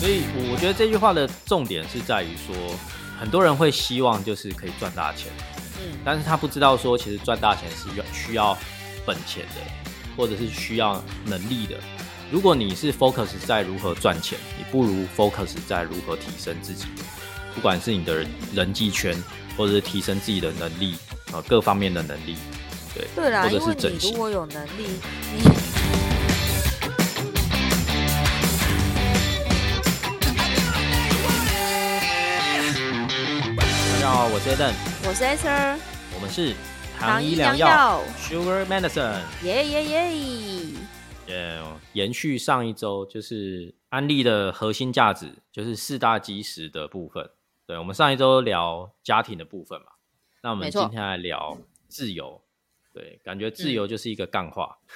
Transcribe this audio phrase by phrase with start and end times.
[0.00, 2.54] 所以我觉得这句话的重点是在于说，
[3.20, 5.30] 很多人会希望就是可以赚大钱，
[5.78, 8.56] 嗯，但是他不知道说，其实赚大钱是要需要
[9.06, 9.60] 本钱的，
[10.16, 11.76] 或者是需要能力的。
[12.30, 16.84] 如果你是 focus 在如何赚钱，你不如 focus 在如何提升自己，
[17.54, 19.16] 不管是你的人人际圈，
[19.56, 20.92] 或者是提升自己的能力
[21.32, 22.36] 啊、呃各方面的能力，
[22.94, 24.12] 对，对啦，或者是整如。
[24.12, 25.00] 果有能力，
[25.34, 25.42] 你
[33.90, 34.74] 大家好，我是 Eden，
[35.08, 35.78] 我是 Esther，
[36.14, 36.54] 我们是
[37.00, 39.22] 糖医医良良药 Sugar Medicine。
[39.44, 40.12] 耶耶耶！
[41.28, 47.30] 呃，延续上一周，就是安利的核心价值，就是四大基石的部分。
[47.66, 49.88] 对，我们上一周聊家庭的部分嘛，
[50.42, 52.40] 那我们今天来聊自由。
[52.94, 54.78] 对，感觉自由就是一个干话。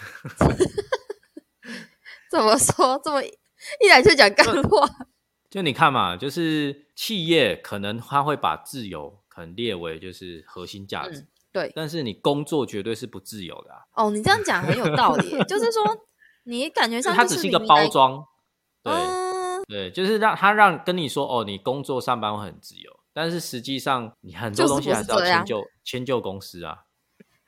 [2.31, 4.89] 怎么说这么一来就讲干话？
[5.51, 13.81] 就你看嘛，就是企业可能他会把自由可能列为就是核心价值，嗯，对但是你工作绝对是不自由的啊。
[13.95, 16.07] 哦，你这样讲很有道理， 就是说
[16.45, 18.25] 你感觉上它只是一个包，装。
[18.83, 26.85] 对，嗯，对，就是让他让跟你说哦，你工作上班会很自由，但是实际上你很多就是东西还是要迁就迁就公司啊。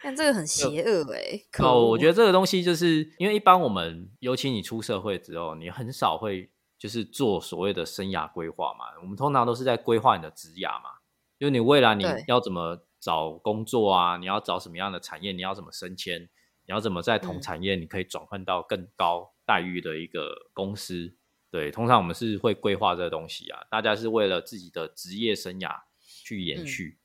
[0.02, 1.40] 但这个很邪恶哎。
[1.50, 8.84] 可哦，我觉得这个东西就是因为一般我们，尤其你出社会之后，你很少会就是做所谓的生涯规划嘛。
[9.00, 10.90] 我们通常都是在规划你的职涯嘛，
[11.38, 16.28] 就是你未来你要怎么找工作啊，你要找什么样的产业，你要怎么升迁，
[16.66, 21.14] 你要怎么在同嗯产业你可以转换到更高待遇的一个公司。
[21.50, 26.98] 对，通常我们是会规划这个东西啊，大家是为了自己的职业生涯去延嗯续。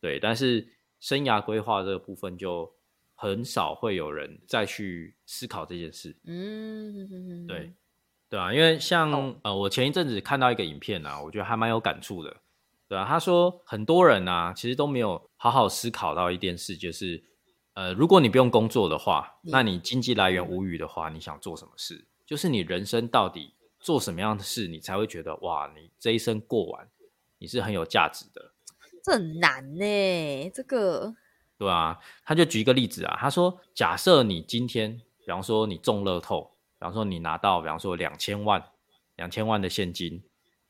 [0.00, 0.68] 对，但是
[1.00, 2.72] 生涯规划这个部分就
[3.16, 6.14] 很少会有人再去思考这件事。
[6.24, 7.72] 嗯，对，
[8.28, 12.36] 对啊，因为像、哦呃，我前一阵子看到一个影片啊，我觉得还蛮有感触的。
[12.86, 17.24] 对啊，他说很多人啊，其实都没有好好思考到一件事，就是
[17.76, 22.06] 呃，如果你不用工作的话，那你经济来源无余的话，你想做什么事？
[22.24, 26.88] 就是你人生到底做什么样的事，你才会觉得哇，你这一生过完，
[27.36, 28.52] 你是很有价值的。
[29.04, 31.14] 这很难呢，这个
[31.58, 38.64] 对啊，他就举一个例子啊，他说，假设你今天，比方说你中乐透，比方说你拿到，比方说两千万，
[39.16, 40.22] 两千万的现金，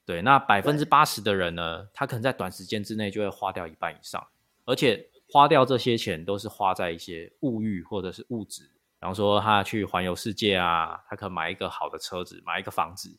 [0.04, 4.26] 对，那百分之八十的人呢，他可能在短时间之内就会花掉一半以上，
[4.64, 13.18] 而且花掉这些钱都是花在一些物欲或者是物质，比方说他去环游世界啊，他可能买一个好的车子，买一个房子，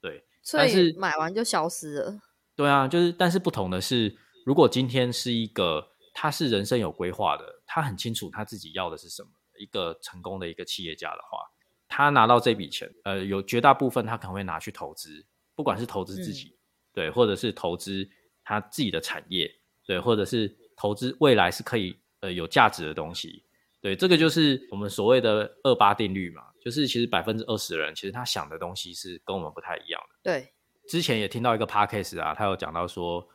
[0.00, 2.20] 对，所以买完就消失了。
[2.54, 9.28] 对啊，就是，但是不同的是，如果今天是一个他是人生有规划的，他很清楚他自己要的是什么，
[9.58, 11.38] 一个成功的一个企业家的话，
[11.86, 15.24] 他拿到这笔钱，呃，有绝大部分他可能会拿去投资，
[15.54, 16.56] 不管是投资自己，
[16.92, 18.08] 对，或者是投资
[18.42, 19.50] 他自己的产业，
[19.86, 23.42] 对，或者是投资未来是可以呃有价值的东西，
[23.80, 30.16] 对，这个就是我们所谓的二八定律嘛，就是其实百分之二十的人，其实他想的东西是跟我们不太一样的。
[30.22, 30.52] 对，
[30.88, 33.26] 之前也听到一个 podcast 啊，他有讲到说，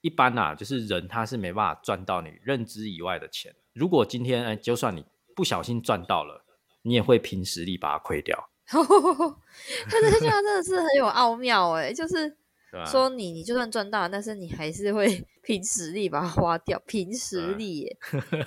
[0.00, 3.54] 一般啊，就是人他是没办法赚到你认知以外的钱。
[3.72, 6.44] 如果今天哎，就算你不小心赚到了，
[6.82, 12.36] 你也会凭实力把它亏掉，但是这样真的是很有奥妙哎，就是
[12.86, 17.98] 说你你就算赚大，但是你还是会 凭实力把它花掉，凭实力耶。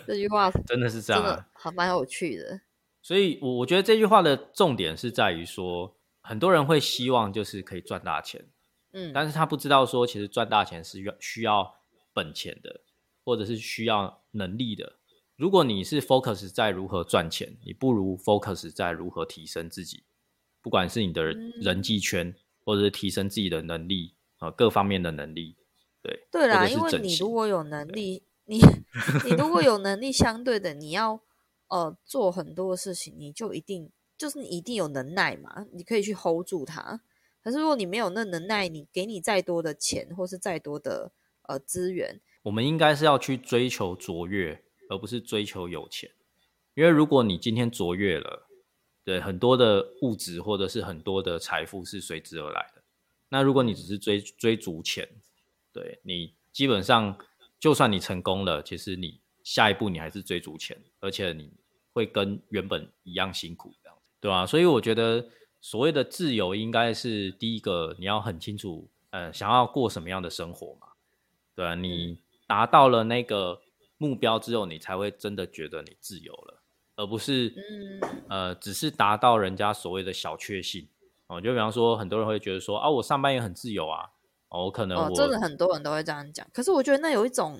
[0.07, 1.45] 这句话 真的是这样。
[1.53, 2.61] 还蛮有趣的。
[3.01, 8.45] 所以我，我觉得这句话的重点是在于说，很多人会希望就是可以赚大钱，
[8.93, 11.75] 嗯，但是他不知道说，其实赚大钱是要需要
[12.13, 12.81] 本钱的，
[13.25, 14.93] 或者是需要能力的。
[15.35, 20.03] 如果你是 focus 在如何赚钱，你不如 focus 在如何提升自己，
[20.61, 25.55] 不管是你的人际圈，或者是提升自己的能力啊、呃各方面的能力。
[26.01, 28.59] 对，对啦，因为 你如果有能力，你
[29.25, 31.21] 你如果有能力，相对的你要
[31.69, 37.01] 呃做很多事情，你就一定就是你一定有能耐嘛，你可以去 hold 住它。
[37.41, 41.11] 可是如果你没有那能耐，你给你再多的钱或是再多的
[41.47, 46.11] 呃资源，我们应该是要去追求卓越，而不是追求有钱。
[46.75, 48.47] 因为如果你今天卓越了，
[49.03, 52.81] 对很多的物质或者是很多的财富是随之而来的。
[53.29, 55.07] 那如果你只是追追逐钱，
[55.71, 57.17] 对你基本上
[57.59, 61.51] 就算你成功了，其实你下一步你还是追逐钱，而且你
[61.91, 65.27] 会跟原本一样辛苦，这样子，对吧、所以我觉得
[65.59, 70.87] 所谓的自由，应该是第一个你要很清楚呃想要过什么样的生活嘛，
[71.55, 73.61] 对啊，你达到了那个
[73.97, 76.62] 目标之后，你才会真的觉得你自由了，
[76.95, 77.53] 而不是
[78.29, 80.87] 呃只是达到人家所谓的小确幸
[81.27, 81.41] 哦。
[81.41, 84.11] 就比方说，很多人会觉得说啊，我上班也很自由啊，
[84.49, 86.47] 哦，我可能我真的很多人都会这样讲。
[86.53, 87.59] 可是我觉得那有一种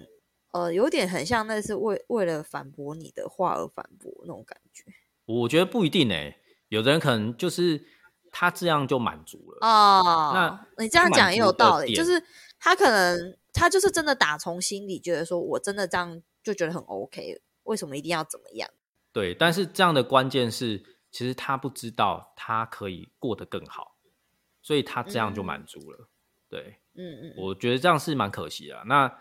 [0.52, 4.84] 呃，有点很像那是为为了反驳你的话而反驳那种感觉。
[5.26, 6.38] 我觉得不一定诶，
[6.70, 7.84] 有的人可能就是
[8.32, 10.32] 他这样就满足了哦。
[10.34, 12.24] 那你这样讲也有道理，就是
[12.60, 18.70] 他可能他就是真的打从心里觉得说，我真的这样就觉得很 OK，为什么一定要怎么样？
[19.14, 23.96] 对，但是这样的关键是，其实他不知道他可以过得更好，
[24.62, 26.10] 所以他这样就满足了。
[26.50, 28.84] 对，嗯嗯，我觉得这样是蛮可惜的。
[28.86, 29.20] 那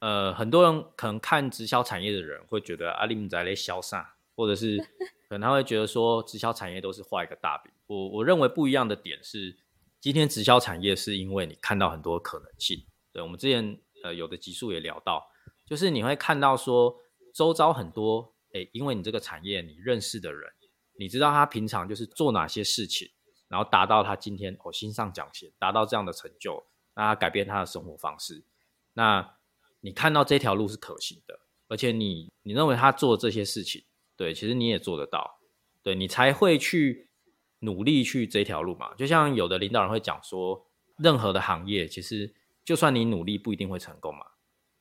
[0.00, 4.04] 呃，很多人可能看直销产业的人会觉得阿里姆在咧销散，
[4.36, 4.76] 或者是。
[5.28, 7.70] 可能他会觉得说，直销产业都是画一个大饼。
[7.86, 9.54] 我我认为不一样的点是，
[10.00, 12.82] 今天直销产业是因为你看到很多可能性。
[13.12, 15.22] 对，我们之前呃有的集数也聊到，
[15.66, 16.96] 就是你会看到说，
[17.34, 20.50] 周遭很多哎，因为你这个产业你认识的人，
[20.98, 23.08] 你知道他平常就是做哪些事情，
[23.48, 26.64] 然后达到他今天哦新上讲线，达到这样的成就，
[26.94, 28.42] 那他改变他的生活方式。
[28.94, 29.36] 那
[29.80, 31.38] 你看到这条路是可行的，
[31.68, 33.84] 而且你你认为他做这些事情。
[34.16, 35.38] 对，其实你也做得到，
[35.82, 37.08] 对你才会去
[37.60, 38.92] 努力去这条路嘛。
[38.94, 40.66] 就像有的领导人会讲说，
[40.96, 42.34] 任何的行业，其实
[42.64, 44.26] 就算你努力，不一定会成功嘛。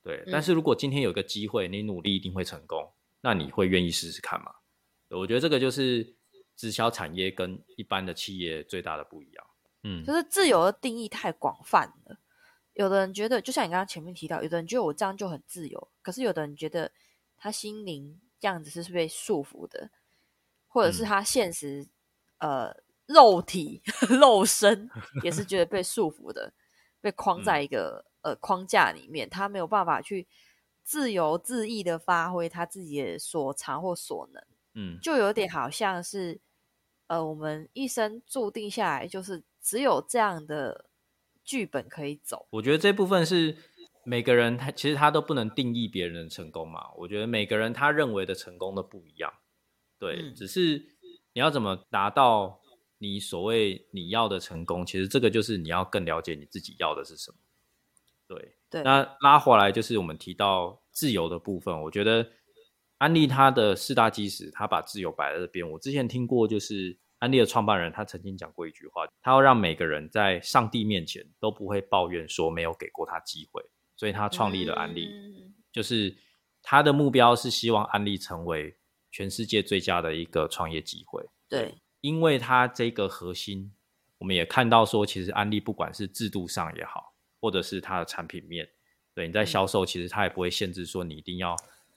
[0.02, 2.92] 对，但是如果今天有个机会，你努力一定会成功，
[3.28, 4.54] 那你会愿意试试看吗？
[5.10, 6.16] 我觉得这个就是
[6.56, 9.48] 直销产业跟一般的企业最大的不一样。
[9.84, 12.18] 嗯，就是自由的定义太广泛了。
[12.76, 16.90] 有的人觉得，就像你刚刚前面提到，有的人觉得我这样就很自由，可是有的人觉得
[17.36, 18.22] 他心灵。
[18.40, 19.90] 这样子是被束缚的，
[20.68, 21.88] 或者是他现实
[22.38, 22.72] 呃
[23.08, 24.88] 肉体肉身
[25.26, 26.54] 也是觉得被束缚的，
[27.02, 30.28] 被框在一个呃框架里面，他没有办法去
[30.88, 34.42] 自由自意的发挥他自己的所长或所能，
[34.76, 36.40] 嗯，就有点好像是
[37.08, 40.86] 呃我们一生注定下来就是只有这样的
[41.44, 42.48] 剧本可以走。
[42.52, 43.58] 我觉得这部分是。
[44.10, 49.34] 每个人他其实他都不能定义别人的成功嘛，我觉得每个人他认为的成功都不一样，
[50.00, 50.82] 对，只是
[51.34, 52.62] 你要怎么达到
[53.00, 57.38] 你所谓你要的成功，其实这个就是你要更了解你自己要的是什么，
[58.70, 62.28] 对，那拉回来就是我们提到自由的部分，我觉得
[62.98, 65.70] 安利他的四大基石，他把自由摆在这边。
[65.70, 73.64] 我之前听过，就是安利的创办人他曾经讲过一句话，他要让每个人在上帝面前都不会抱怨说没有给过他机会。
[74.00, 75.10] 所以他创立了安利，
[75.72, 76.16] 就是
[76.62, 78.78] 他的目标是希望安利成为
[79.10, 81.28] 全世界最佳的一个创业机会。
[81.50, 83.74] 对，因为他这个核心，
[84.20, 88.68] 我们也看到说，其实安利不管是制度上也好，或者是它的产品面，
[89.14, 91.56] 对你在销售，其实它也不会限制说你一定要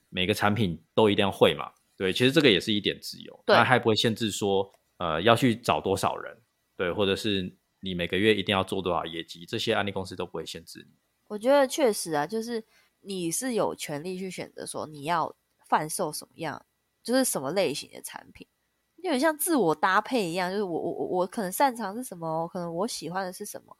[0.09, 1.71] 每个产品都一定要会嘛。
[1.97, 6.37] 对，其实这个也是一点自由，它还不会限制说，呃，要去找多少人，
[6.77, 10.95] 对，或者是你每个月一定要做多少业绩，这些安利公司都不会限制你。
[11.29, 12.65] 我觉得确实啊，就是
[13.01, 15.37] 你是有权利去选择说你要
[15.69, 16.65] 贩售什么样，
[17.03, 18.47] 就是什么类型的产品，
[18.97, 20.51] 有点像自我搭配一样。
[20.51, 23.77] 就是我我我我可能擅长是什么，可能我喜欢的是什么，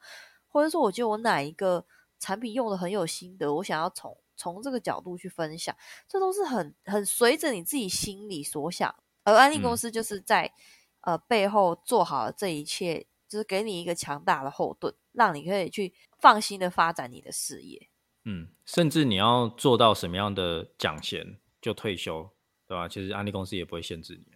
[0.51, 1.83] 或者说我觉得我哪一个
[2.19, 5.75] 产品用的很有心得，我想要从从这个角度去分享，
[6.07, 8.93] 这都是很很随着你自己心里所想。
[9.23, 10.53] 而安利公司就是在
[11.01, 13.07] 呃背后做好了这一切。
[13.31, 17.87] 就是给你一个强大的后盾，让你可以去放心的发展你的事业。
[18.25, 22.29] 嗯，甚至你要做到什么样的奖钱就退休，
[22.67, 22.89] 对吧？
[22.89, 24.33] 其实安利公司也不会限制你。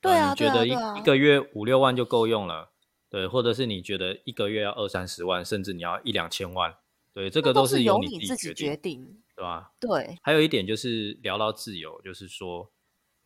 [0.00, 2.70] 对啊，你觉得一一个月五六万就够用了，
[3.10, 3.26] 对？
[3.26, 6.74] 或者是你觉得一个月要二三十万，甚至你要一两千万，
[7.12, 7.28] 对？
[7.28, 9.72] 这个都是由你自己决定，对吧？
[9.80, 10.18] 对。
[10.22, 12.70] 还有一点就是聊到自由，就是说，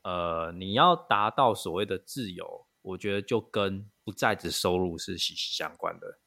[0.03, 2.67] 呃，你要达到所谓的自由。
[2.83, 6.19] 我觉得就跟不在职收入是息息相关的，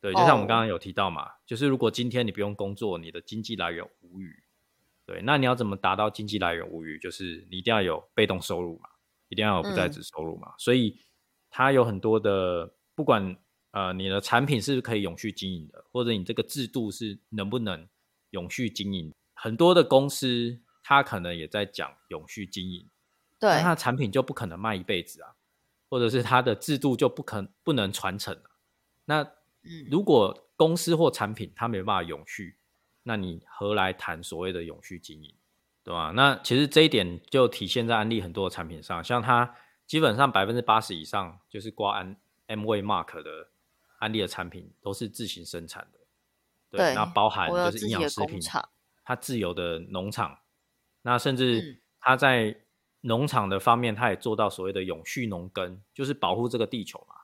[0.00, 4.42] 对，就像我们刚刚有提到嘛，就是如果今天你不用工作，你的经济来源无余，
[5.06, 6.98] 对，那你要怎么达到经济来源无余？
[6.98, 8.88] 就是你一定要有被动收入嘛，
[9.28, 10.98] 一定要有不在职收入嘛，所以
[11.48, 13.34] 它有很多的，不管
[13.70, 17.88] 呃你的产品是不是可以永续经营的，或者你这个制度是能不能
[18.28, 22.86] 永续经营，很多的公司它可能也在讲永续经营，
[23.38, 25.32] 对，它的产品就不可能卖一辈子啊。
[25.88, 28.50] 或者是它的制度就不可不能传承了。
[29.06, 29.26] 那
[29.90, 32.58] 如果公司或产品它没办法永续，
[33.02, 35.34] 那你何来谈所谓的永续经营，
[35.82, 36.12] 对吧？
[36.14, 42.14] 那其实这一点就体现在安利很多的产品上，像它基本上百分之八十以上就是挂安
[42.50, 43.48] M V Mark 的
[44.00, 45.98] 安利的产品都是自行生产的，
[46.70, 48.68] 对那包含就是营养食品，工厂，
[49.04, 50.40] 它自有的农场，
[51.02, 52.56] 那甚至嗯它在
[53.02, 57.14] 农场的方面，它也做到所谓的永续农耕，就是保护这个地球嘛，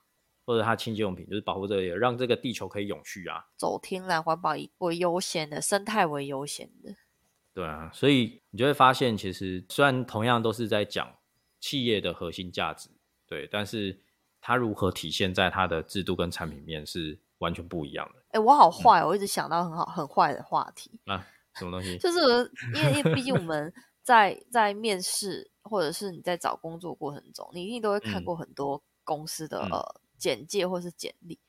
[0.45, 3.47] 或者它清洁用品就是保护这个，让这个地球可以永续啊。
[3.57, 6.95] 走天然环保为优先的，生态为优先的。
[7.53, 11.13] 对啊，所以你就会发现，其实虽然同样都是在讲
[11.59, 12.89] 企业的核心价值，
[13.25, 13.99] 对，但是
[14.41, 18.23] 它如何体现在它的制度跟产品面是完全不一样的。
[18.29, 21.25] 哎、我好坏哦，我一直想到很好很坏的话题，啊，
[21.55, 21.97] 什么东西？
[21.99, 22.19] 就是
[22.73, 28.23] 因为因为毕竟我 们在在面试或者是你在找工作过程中，你一定都会看嗯。
[28.23, 29.71] 过很多公司的、嗯。
[29.71, 31.39] 呃简介或是简历，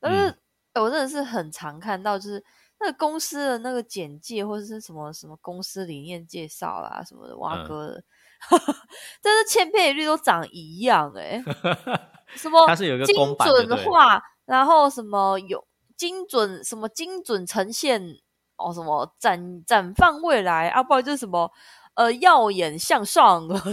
[0.00, 0.34] 但是、
[0.80, 2.42] 我真的是很常看到，就是
[2.80, 7.68] 那个公司的那个简介或者是什么什么公司理念介绍啦什么的，挖嗯。
[7.68, 8.04] 哥的，
[9.22, 11.42] 但是千篇一律都长一样哎、
[12.36, 15.64] 什么它是有一个精准化，然后什么有
[15.96, 18.02] 精准什么精准呈现
[18.56, 21.50] 哦，什么展展放未来啊，不然就是什么
[21.94, 23.72] 呃耀眼向上什么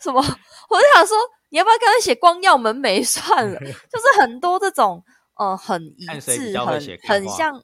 [0.00, 0.20] 什么，
[0.68, 1.16] 我就想说，
[1.50, 3.58] 你要不要干脆写光耀门楣算了？
[3.60, 5.02] 就是很多这种
[5.36, 7.62] 呃很一致，很很像。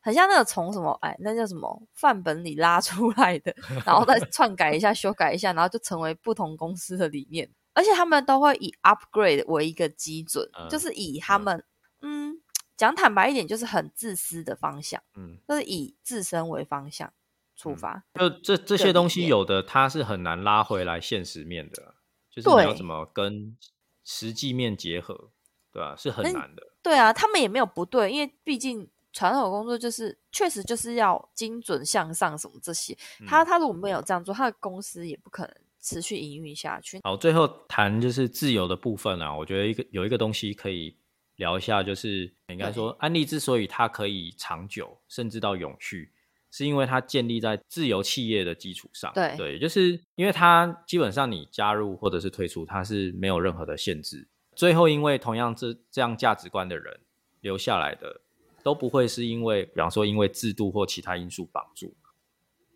[0.00, 3.54] 很像那个从什么哎，那叫什么范本里拉出来的，
[3.84, 7.50] 然后再 篡改一下、修改一下，然后就成为不同公司的理念。
[7.72, 11.62] 而且他们都会以 upgrade 为一个基准，嗯就是以他们
[12.00, 12.40] 嗯
[12.76, 17.12] 讲坦白一点，就是很自私的方向，嗯，就是以自身为方向
[17.56, 18.02] 出发。
[18.14, 21.94] 就这这些东西有的它是很难拉回来现实面的，
[22.30, 23.56] 就是你要怎么跟
[24.02, 25.30] 实际面结合，
[25.72, 26.72] 对吧、是很难的。
[26.82, 32.96] 对啊，他们也没有不对，因为毕竟传统工作就是确实就是要精准向上什么这些。
[33.26, 37.00] 他嗯他如果没有这样做，他的公司也不可能持续营运下去。
[37.02, 40.96] 好，最后谈就是自由的部分啊，我觉得一个有一个东西可以
[41.36, 46.12] 聊一下，就是应该说安利之所以它可以长久，甚至到永续，
[46.50, 49.10] 是因为它建立在自由企业的基础上。
[49.14, 54.28] 对对，就是因为它基本上你加入或者是退出，它是没有任何的限制。
[54.54, 57.00] 最后，因为同样这这样价值观的人
[57.40, 58.20] 留下来的，
[58.62, 61.94] 都不会是因为，比方说因为制度或其他因素绑住，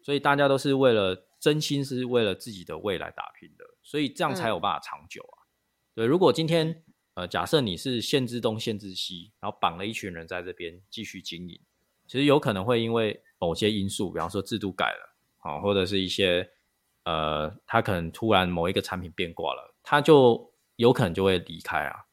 [0.02, 5.44] 所以大家都是为了真心是为了自己的未来打拼的，所以这样才有办法长久啊。
[5.94, 6.82] 对，如果今天
[7.14, 11.60] 呃假设你是限制东限制西，然后绑了一群人在这边继续经营，
[12.06, 16.48] 其实有可能会因为某些因素，比方说制度改了啊、或者是一些
[17.04, 22.04] 呃他可能突然某一个产品变卦了，他就有可能就会离开啊，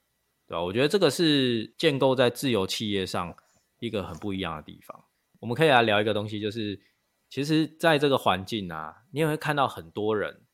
[0.47, 0.61] 对吧？
[0.61, 3.33] 我觉得这个是建构在自由企业上
[3.81, 5.05] 一个很不一样的地方。
[5.39, 6.79] 我们可以来聊一个东西，就是
[7.29, 10.45] 其实在这个环境啊，你也会看到很多人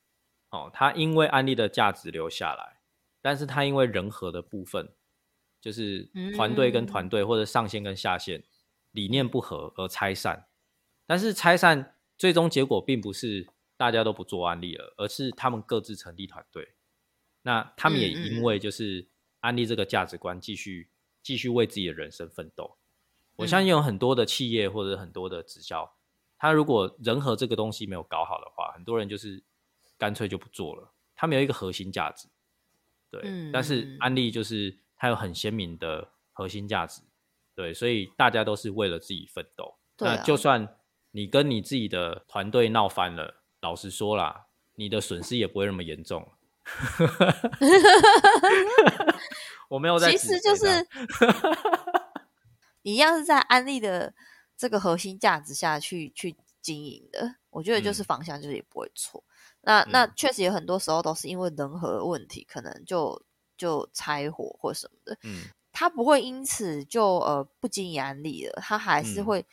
[0.49, 2.79] 哦，他因为安利的价值留下来，
[3.21, 4.93] 但是他因为人和的部分，
[5.59, 8.43] 就是团队跟嗯团队或者上线跟下线
[8.91, 10.47] 理念不合而拆散。
[11.05, 16.75] 但是拆散最终结果并不是大家都不做安利了，而是他们各自成立团队。
[17.41, 19.07] 那他们也因为就是
[19.41, 20.89] 安利这个价值观，继续
[21.21, 22.77] 继续为自己的人生奋斗。
[23.37, 25.89] 我相信有很多的企业或者很多的直销，
[26.37, 29.41] 他如果人和这个东西没有搞好的话，很多人就是
[29.97, 30.91] 干脆就不做了。
[31.15, 32.27] 他没有一个核心价值，
[33.09, 33.21] 对。
[33.23, 37.01] 嗯但是嗯安利就是它有很鲜明的核心价值，
[37.55, 39.75] 对，所以大家都是为了自己奋斗。
[39.99, 40.75] 那就算
[41.11, 46.27] 你跟你自己的团队闹翻了，老实说啦，你的损失也不会那么严重。
[49.69, 50.65] 我没有在其实就是
[52.93, 54.13] 一样是在安利的
[54.55, 57.35] 这个核心价值下去去经营的。
[57.49, 59.21] 我觉得就是嗯方向就是也不会错。
[59.61, 63.21] 那那嗯确实有很多时候都是因为人和的问题，可能就
[63.57, 65.17] 就拆伙或什么的。
[65.23, 69.45] 嗯他不会因此就呃不经营安利了，他还是嗯会、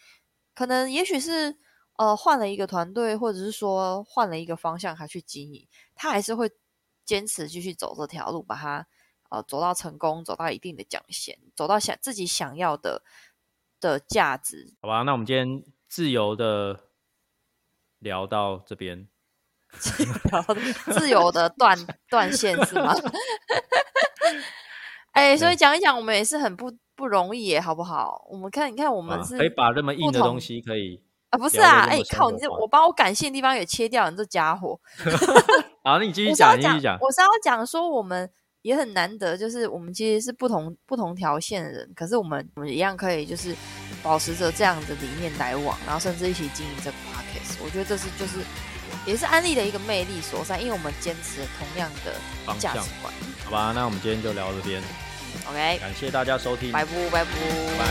[0.54, 1.54] 可能也许是
[1.96, 6.50] 呃换了一个团队，或者是说换了一个方向，还去经营，他还是会
[7.04, 8.86] 坚持继续走这条路，把它
[9.34, 13.02] 呃走到成功，走到一定的奖衔，走到想自己想要的
[13.80, 14.74] 的价值。
[14.80, 16.80] 好吧，那我们今天自由的
[17.98, 19.08] 聊到这边。
[20.92, 21.76] 自由的断
[22.08, 22.94] 断线是吗？
[25.10, 28.24] 哎、所以讲一讲，我们也是很不不容易耶，好不好？
[28.30, 32.30] 我们看，你看，我们啊是可以把这么硬的东西可以啊，不是啊，哎、靠！
[32.30, 34.78] 你这我把我感谢的地方也切掉，你这家伙！
[35.82, 36.96] 好，那你继续讲，你继续讲。
[37.00, 38.30] 我是要讲说，我们
[38.64, 43.54] 也很难得，就是我们其实是不同不同条线的人，可是我们我们一样可以就是
[44.02, 47.58] 保持着这样的理念来往，然后甚至一起经营这个 podcast。
[47.62, 48.38] 我觉得这是就是
[49.04, 52.14] 也是安利的一个魅力所在，因为我们坚持同样的
[52.58, 53.12] 价值观。
[53.44, 54.82] 好吧，那我们今天就聊到这边。
[55.46, 57.30] OK，感谢大家收听，拜拜拜不。
[57.78, 57.84] 拜。